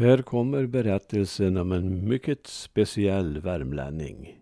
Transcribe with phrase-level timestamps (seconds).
[0.00, 4.38] Här kommer berättelsen om en mycket speciell värmlänning.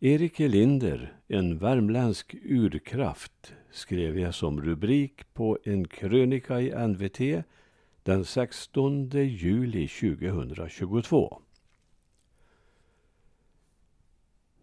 [0.00, 7.44] Erik Elinder, en värmländsk urkraft, skrev jag som rubrik på en krönika i NVT
[8.02, 11.40] den 16 juli 2022.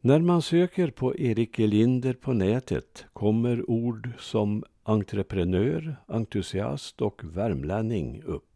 [0.01, 8.23] När man söker på Erik Elinder på nätet kommer ord som entreprenör, entusiast och värmlänning
[8.23, 8.50] upp.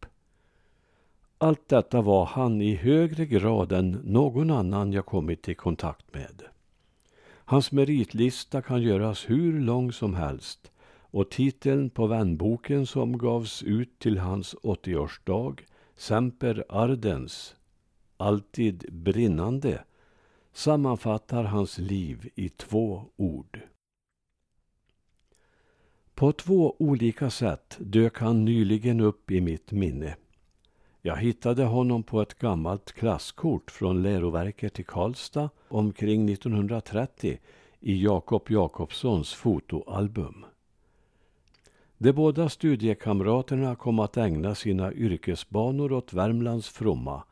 [1.45, 6.43] Allt detta var han i högre grad än någon annan jag kommit i kontakt med.
[7.27, 13.99] Hans meritlista kan göras hur lång som helst och titeln på vänboken som gavs ut
[13.99, 15.59] till hans 80-årsdag,
[15.95, 17.55] Semper Ardens,
[18.17, 19.83] alltid brinnande,
[20.53, 23.59] sammanfattar hans liv i två ord.
[26.15, 30.15] På två olika sätt dök han nyligen upp i mitt minne.
[31.07, 37.37] Jag hittade honom på ett gammalt klasskort från läroverket i Karlstad omkring 1930
[37.79, 40.45] i Jakob Jakobssons fotoalbum.
[41.97, 47.23] De båda studiekamraterna kom att ägna sina yrkesbanor åt Värmlands fromma.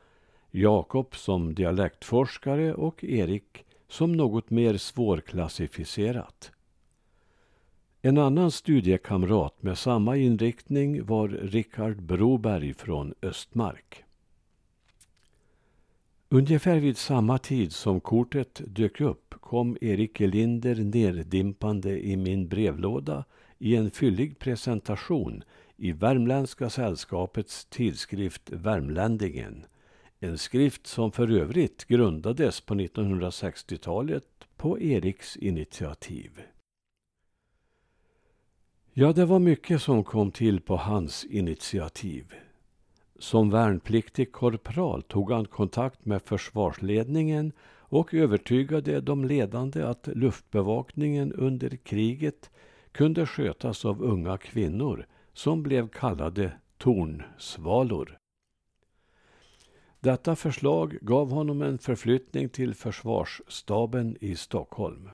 [0.52, 6.52] Jakob som dialektforskare och Erik som något mer svårklassificerat.
[8.06, 14.04] En annan studiekamrat med samma inriktning var Richard Broberg från Östmark.
[16.30, 23.26] Ungefär vid samma tid som kortet dök upp kom Erik Elinder nerdimpande i min brevlåda
[23.60, 25.44] i en fyllig presentation
[25.78, 29.66] i Värmländska sällskapets tidskrift Värmländingen.
[30.20, 36.42] En skrift som för övrigt grundades på 1960-talet på Eriks initiativ.
[38.96, 42.34] Ja, det var mycket som kom till på hans initiativ.
[43.20, 51.70] Som värnpliktig korpral tog han kontakt med försvarsledningen och övertygade de ledande att luftbevakningen under
[51.70, 52.52] kriget
[52.92, 58.18] kunde skötas av unga kvinnor som blev kallade tornsvalor.
[60.00, 65.10] Detta förslag gav honom en förflyttning till försvarsstaben i Stockholm.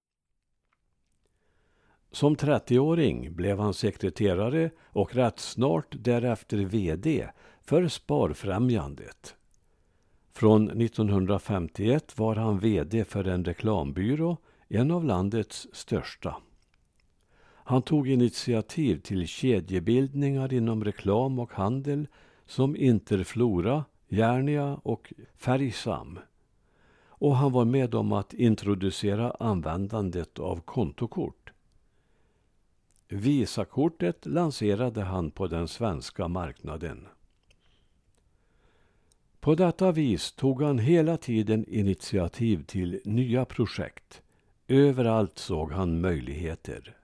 [2.12, 7.28] Som 30-åring blev han sekreterare och rätt snart därefter VD
[7.62, 9.36] för Sparfrämjandet.
[10.34, 14.38] Från 1951 var han VD för en reklambyrå,
[14.68, 16.36] en av landets största.
[17.70, 22.08] Han tog initiativ till kedjebildningar inom reklam och handel
[22.46, 26.20] som Interflora, Järnia och Färgsam.
[27.08, 31.39] Och han var med om att introducera användandet av kontokort.
[33.12, 37.08] Visakortet lanserade han på den svenska marknaden.
[39.40, 44.22] På detta vis tog han hela tiden initiativ till nya projekt.
[44.68, 46.97] Överallt såg han möjligheter.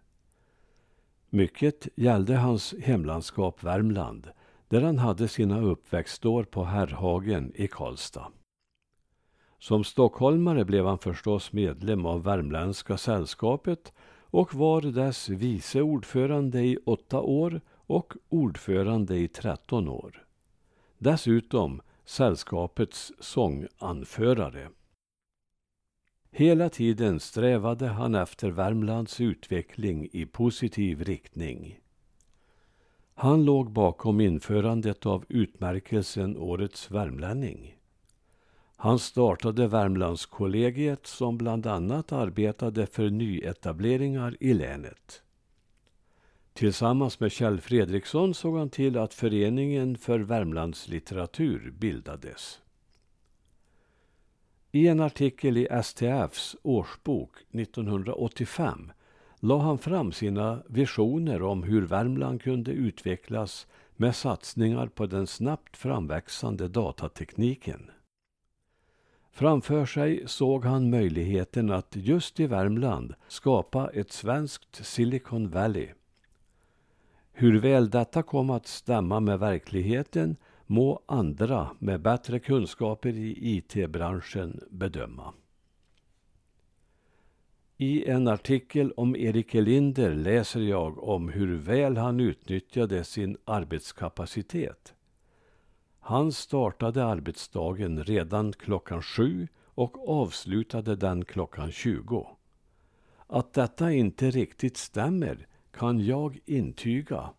[1.30, 4.30] Mycket gällde hans hemlandskap Värmland
[4.68, 8.32] där han hade sina uppväxtår på Herrhagen i Karlstad.
[9.60, 13.94] Som stockholmare blev han förstås medlem av Värmländska sällskapet
[14.36, 20.26] och var dess vice ordförande i åtta år och ordförande i tretton år.
[20.98, 24.70] Dessutom sällskapets sånganförare.
[26.32, 31.80] Hela tiden strävade han efter Värmlands utveckling i positiv riktning.
[33.14, 37.78] Han låg bakom införandet av utmärkelsen Årets värmlänning.
[38.76, 45.22] Han startade Värmlandskollegiet som bland annat arbetade för nyetableringar i länet.
[46.54, 52.60] Tillsammans med Kjell Fredriksson såg han till att Föreningen för Värmlandslitteratur bildades.
[54.72, 58.92] I en artikel i STFs årsbok 1985
[59.40, 65.78] la han fram sina visioner om hur Värmland kunde utvecklas med satsningar på den snabbt
[65.78, 67.92] framväxande datatekniken.
[69.36, 75.88] Framför sig såg han möjligheten att just i Värmland skapa ett svenskt Silicon Valley.
[77.32, 80.36] Hur väl detta kom att stämma med verkligheten
[80.66, 85.34] må andra med bättre kunskaper i IT-branschen bedöma.
[87.78, 94.94] I en artikel om Erik Elinder läser jag om hur väl han utnyttjade sin arbetskapacitet.
[96.08, 102.28] Han startade arbetsdagen redan klockan sju och avslutade den klockan tjugo.
[103.28, 107.30] Att detta inte riktigt stämmer kan jag intyga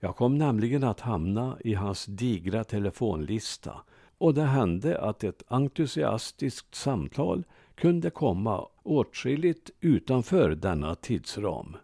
[0.00, 3.76] Jag kom nämligen att hamna i hans digra telefonlista
[4.18, 7.44] och det hände att ett entusiastiskt samtal
[7.74, 11.76] kunde komma åtskilligt utanför denna tidsram.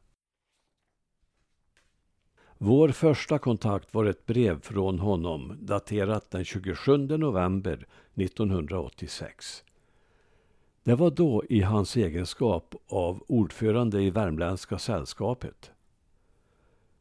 [2.59, 9.65] Vår första kontakt var ett brev från honom daterat den 27 november 1986.
[10.83, 15.71] Det var då i hans egenskap av ordförande i Värmländska sällskapet.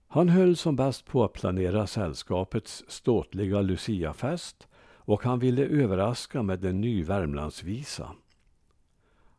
[0.08, 6.66] Han höll som bäst på att planera sällskapets ståtliga Luciafest och han ville överraska med
[6.66, 8.12] en ny Värmlandsvisa.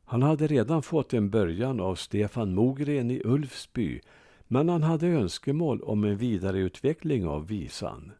[0.04, 4.00] Han hade redan fått en början av Stefan Mogren i Ulfsby
[4.48, 8.12] men han hade önskemål om en vidareutveckling av visan.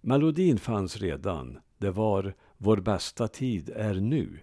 [0.00, 1.58] Melodin fanns redan.
[1.78, 4.40] Det var Vår bästa tid är nu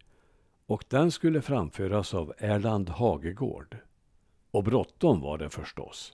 [0.65, 3.77] och den skulle framföras av Erland Hagegård.
[4.51, 6.13] Och bråttom var det förstås.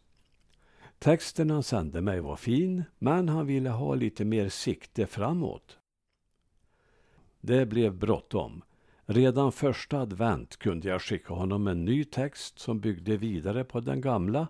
[1.00, 5.78] Texten han sände mig var fin, men han ville ha lite mer sikte framåt.
[7.42, 8.62] Det blev bråttom.
[9.06, 14.02] Redan första advent kunde jag skicka honom en ny text som byggde vidare på den
[14.02, 14.48] gamla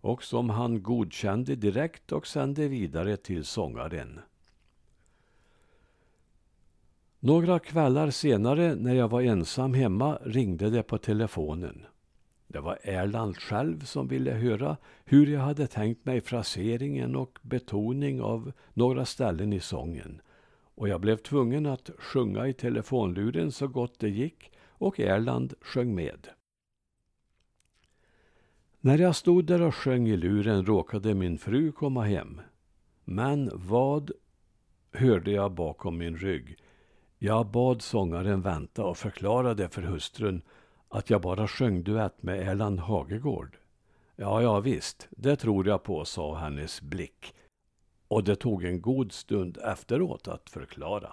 [0.00, 4.20] och som han godkände direkt och sände vidare till sångaren.
[7.20, 11.86] Några kvällar senare när jag var ensam hemma ringde det på telefonen.
[12.46, 18.22] Det var Erland själv som ville höra hur jag hade tänkt mig fraseringen och betoning
[18.22, 20.20] av några ställen i sången.
[20.74, 25.94] Och jag blev tvungen att sjunga i telefonluren så gott det gick och Erland sjöng
[25.94, 26.28] med.
[28.82, 32.40] När jag stod där och sjöng i luren råkade min fru komma hem.
[33.04, 34.10] Men vad
[34.92, 36.56] hörde jag bakom min rygg?
[37.18, 40.42] Jag bad sångaren vänta och förklarade för hustrun
[40.88, 43.58] att jag bara sjöng duett med Erland Hagegård.
[44.16, 47.34] Ja, ja visst, det tror jag på, sa hennes blick.
[48.08, 51.10] Och det tog en god stund efteråt att förklara.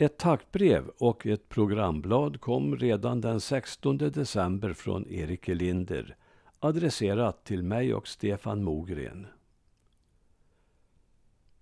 [0.00, 6.16] Ett tackbrev och ett programblad kom redan den 16 december från Erik Elinder
[6.58, 9.26] adresserat till mig och Stefan Mogren.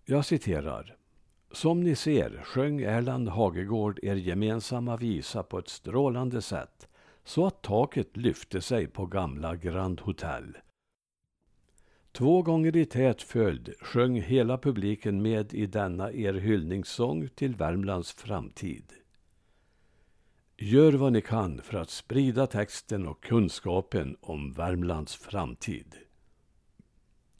[0.05, 0.97] Jag citerar.
[1.53, 6.89] Som ni ser sjöng Erland Hagegård er gemensamma visa på ett strålande sätt
[7.25, 10.57] så att taket lyfte sig på gamla Grand Hotel.
[12.13, 18.13] Två gånger i tät följd sjöng hela publiken med i denna er hyllningssång till Värmlands
[18.13, 18.93] framtid.
[20.57, 25.95] Gör vad ni kan för att sprida texten och kunskapen om Värmlands framtid.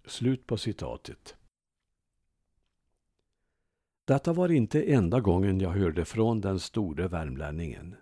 [0.07, 1.37] Slut på citatet.
[4.05, 7.95] Detta var inte enda gången jag hörde från den store värmlänningen.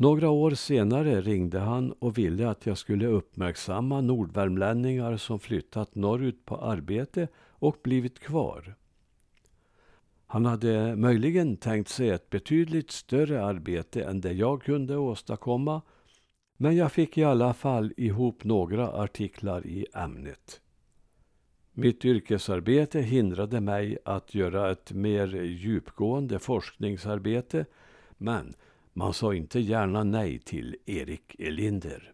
[0.00, 6.44] Några år senare ringde han och ville att jag skulle uppmärksamma nordvärmlänningar som flyttat norrut
[6.44, 8.74] på arbete och blivit kvar.
[10.26, 15.82] Han hade möjligen tänkt sig ett betydligt större arbete än det jag kunde åstadkomma
[16.56, 20.60] men jag fick i alla fall ihop några artiklar i ämnet.
[21.72, 27.64] Mitt yrkesarbete hindrade mig att göra ett mer djupgående forskningsarbete
[28.16, 28.54] men
[28.98, 32.12] man sa inte gärna nej till Erik Elinder.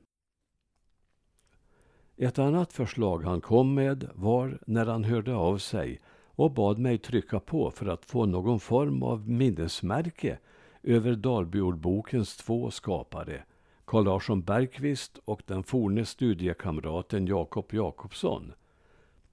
[2.17, 6.99] Ett annat förslag han kom med var när han hörde av sig och bad mig
[6.99, 10.39] trycka på för att få någon form av minnesmärke
[10.83, 13.45] över Dalbyordbokens två skapare,
[13.85, 18.53] Carl Larsson Bergqvist och den forne studiekamraten Jakob Jakobsson.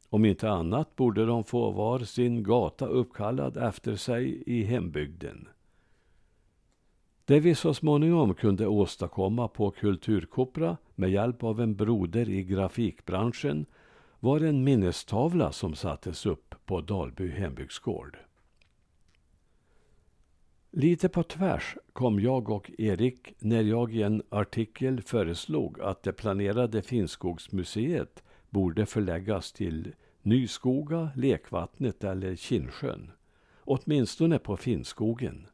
[0.09, 5.47] Om inte annat borde de få var sin gata uppkallad efter sig i hembygden.
[7.25, 13.65] Det vi så småningom kunde åstadkomma på Kulturkopra med hjälp av en broder i grafikbranschen
[14.19, 18.17] var en minnestavla som sattes upp på Dalby hembygdsgård.
[20.71, 26.13] Lite på tvärs kom jag och Erik när jag i en artikel föreslog att det
[26.13, 33.11] planerade Finnskogsmuseet borde förläggas till Nyskoga, Lekvattnet eller Kinnsjön.
[33.59, 35.47] Åtminstone på Finnskogen.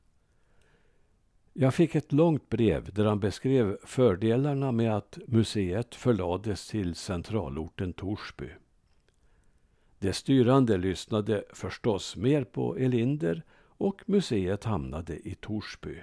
[1.60, 7.94] Jag fick ett långt brev där han beskrev fördelarna med att museet förlades till centralorten
[7.94, 8.50] Torsby.
[10.00, 15.96] De styrande lyssnade förstås mer på Elinder och museet hamnade i Torsby.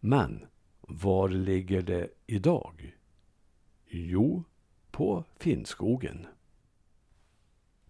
[0.00, 0.46] Men
[0.80, 2.96] var ligger det idag?
[3.86, 4.44] Jo,
[4.90, 6.26] på Finnskogen.